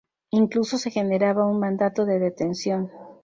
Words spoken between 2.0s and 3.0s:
de detención.